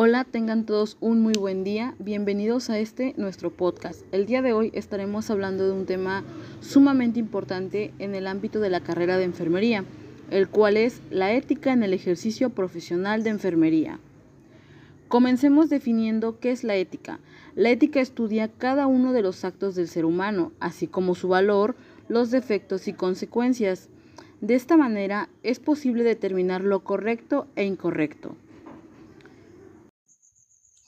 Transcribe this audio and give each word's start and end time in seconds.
Hola, 0.00 0.22
tengan 0.22 0.64
todos 0.64 0.96
un 1.00 1.22
muy 1.22 1.32
buen 1.32 1.64
día. 1.64 1.96
Bienvenidos 1.98 2.70
a 2.70 2.78
este 2.78 3.14
nuestro 3.16 3.50
podcast. 3.50 4.02
El 4.12 4.26
día 4.26 4.42
de 4.42 4.52
hoy 4.52 4.70
estaremos 4.72 5.28
hablando 5.28 5.66
de 5.66 5.72
un 5.72 5.86
tema 5.86 6.22
sumamente 6.60 7.18
importante 7.18 7.92
en 7.98 8.14
el 8.14 8.28
ámbito 8.28 8.60
de 8.60 8.70
la 8.70 8.78
carrera 8.78 9.18
de 9.18 9.24
enfermería, 9.24 9.84
el 10.30 10.48
cual 10.48 10.76
es 10.76 11.02
la 11.10 11.32
ética 11.32 11.72
en 11.72 11.82
el 11.82 11.92
ejercicio 11.94 12.50
profesional 12.50 13.24
de 13.24 13.30
enfermería. 13.30 13.98
Comencemos 15.08 15.68
definiendo 15.68 16.38
qué 16.38 16.52
es 16.52 16.62
la 16.62 16.76
ética. 16.76 17.18
La 17.56 17.70
ética 17.70 18.00
estudia 18.00 18.46
cada 18.46 18.86
uno 18.86 19.12
de 19.12 19.22
los 19.22 19.44
actos 19.44 19.74
del 19.74 19.88
ser 19.88 20.04
humano, 20.04 20.52
así 20.60 20.86
como 20.86 21.16
su 21.16 21.26
valor, 21.26 21.74
los 22.06 22.30
defectos 22.30 22.86
y 22.86 22.92
consecuencias. 22.92 23.88
De 24.42 24.54
esta 24.54 24.76
manera 24.76 25.28
es 25.42 25.58
posible 25.58 26.04
determinar 26.04 26.62
lo 26.62 26.84
correcto 26.84 27.48
e 27.56 27.64
incorrecto. 27.64 28.36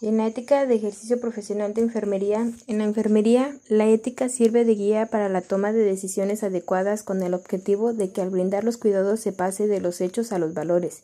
En 0.02 0.16
la 0.16 0.26
ética 0.26 0.64
de 0.64 0.76
ejercicio 0.76 1.20
profesional 1.20 1.74
de 1.74 1.82
enfermería, 1.82 2.50
en 2.66 2.78
la 2.78 2.84
enfermería, 2.84 3.54
la 3.68 3.86
ética 3.86 4.30
sirve 4.30 4.64
de 4.64 4.74
guía 4.74 5.06
para 5.06 5.28
la 5.28 5.42
toma 5.42 5.74
de 5.74 5.84
decisiones 5.84 6.42
adecuadas 6.42 7.02
con 7.02 7.22
el 7.22 7.34
objetivo 7.34 7.92
de 7.92 8.10
que 8.10 8.22
al 8.22 8.30
brindar 8.30 8.64
los 8.64 8.78
cuidados 8.78 9.20
se 9.20 9.32
pase 9.32 9.66
de 9.66 9.78
los 9.78 10.00
hechos 10.00 10.32
a 10.32 10.38
los 10.38 10.54
valores 10.54 11.02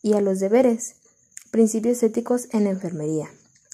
y 0.00 0.14
a 0.14 0.22
los 0.22 0.40
deberes. 0.40 0.94
Principios 1.50 2.02
éticos 2.02 2.48
en 2.52 2.64
la 2.64 2.70
enfermería. 2.70 3.28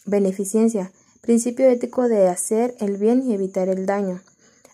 Beneficencia. 0.06 0.90
Principio 1.20 1.68
ético 1.68 2.08
de 2.08 2.26
hacer 2.26 2.74
el 2.80 2.96
bien 2.96 3.22
y 3.22 3.34
evitar 3.34 3.68
el 3.68 3.86
daño. 3.86 4.22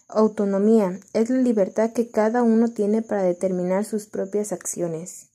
Autonomía. 0.09 0.99
Es 1.13 1.29
la 1.29 1.43
libertad 1.43 1.93
que 1.93 2.09
cada 2.09 2.43
uno 2.43 2.71
tiene 2.71 3.03
para 3.03 3.23
determinar 3.23 3.85
sus 3.85 4.07
propias 4.07 4.51
acciones. 4.51 5.27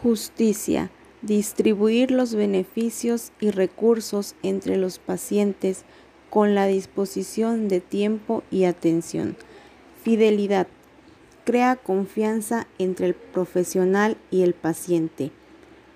Justicia 0.00 0.92
distribuir 1.26 2.10
los 2.10 2.34
beneficios 2.34 3.32
y 3.40 3.50
recursos 3.50 4.34
entre 4.42 4.76
los 4.76 4.98
pacientes 4.98 5.84
con 6.28 6.54
la 6.54 6.66
disposición 6.66 7.68
de 7.68 7.80
tiempo 7.80 8.42
y 8.50 8.64
atención. 8.64 9.36
Fidelidad. 10.02 10.66
Crea 11.44 11.76
confianza 11.76 12.66
entre 12.78 13.06
el 13.06 13.14
profesional 13.14 14.16
y 14.30 14.42
el 14.42 14.54
paciente. 14.54 15.30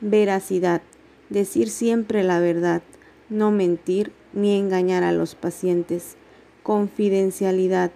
Veracidad. 0.01 0.83
Decir 1.29 1.69
siempre 1.69 2.23
la 2.23 2.41
verdad, 2.41 2.83
no 3.29 3.51
mentir 3.51 4.13
ni 4.33 4.57
engañar 4.57 5.03
a 5.03 5.13
los 5.13 5.35
pacientes. 5.35 6.17
Confidencialidad. 6.63 7.91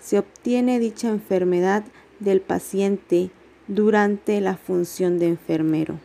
Se 0.00 0.18
obtiene 0.18 0.78
dicha 0.78 1.08
enfermedad 1.08 1.84
del 2.20 2.40
paciente 2.40 3.30
durante 3.68 4.40
la 4.40 4.56
función 4.56 5.18
de 5.18 5.28
enfermero. 5.28 5.98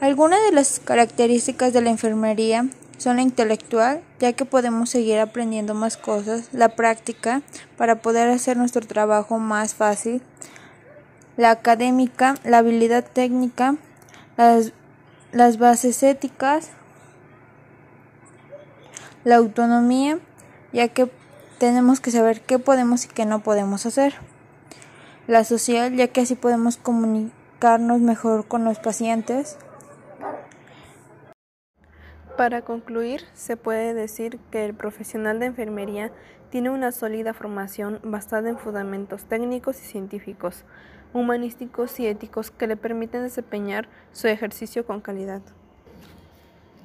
Algunas 0.00 0.40
de 0.44 0.52
las 0.52 0.78
características 0.78 1.72
de 1.72 1.80
la 1.80 1.90
enfermería 1.90 2.66
son 2.98 3.16
la 3.16 3.22
intelectual, 3.22 4.00
ya 4.20 4.32
que 4.32 4.44
podemos 4.44 4.90
seguir 4.90 5.18
aprendiendo 5.18 5.74
más 5.74 5.96
cosas, 5.96 6.50
la 6.52 6.68
práctica, 6.68 7.42
para 7.76 7.96
poder 7.96 8.28
hacer 8.28 8.56
nuestro 8.56 8.86
trabajo 8.86 9.40
más 9.40 9.74
fácil, 9.74 10.22
la 11.36 11.50
académica, 11.50 12.36
la 12.44 12.58
habilidad 12.58 13.04
técnica, 13.04 13.74
las, 14.36 14.72
las 15.32 15.58
bases 15.58 16.00
éticas, 16.04 16.70
la 19.24 19.34
autonomía, 19.36 20.20
ya 20.72 20.86
que 20.86 21.10
tenemos 21.58 22.00
que 22.00 22.12
saber 22.12 22.40
qué 22.40 22.60
podemos 22.60 23.04
y 23.04 23.08
qué 23.08 23.26
no 23.26 23.40
podemos 23.40 23.84
hacer, 23.84 24.14
la 25.26 25.42
social, 25.42 25.96
ya 25.96 26.06
que 26.06 26.20
así 26.20 26.36
podemos 26.36 26.76
comunicarnos 26.76 28.00
mejor 28.00 28.46
con 28.46 28.64
los 28.64 28.78
pacientes, 28.78 29.56
para 32.38 32.62
concluir, 32.62 33.24
se 33.34 33.56
puede 33.56 33.94
decir 33.94 34.38
que 34.52 34.64
el 34.64 34.72
profesional 34.72 35.40
de 35.40 35.46
enfermería 35.46 36.12
tiene 36.50 36.70
una 36.70 36.92
sólida 36.92 37.34
formación 37.34 37.98
basada 38.04 38.48
en 38.48 38.56
fundamentos 38.56 39.24
técnicos 39.24 39.82
y 39.82 39.84
científicos, 39.84 40.62
humanísticos 41.12 41.98
y 41.98 42.06
éticos 42.06 42.52
que 42.52 42.68
le 42.68 42.76
permiten 42.76 43.24
desempeñar 43.24 43.88
su 44.12 44.28
ejercicio 44.28 44.86
con 44.86 45.00
calidad. 45.00 45.42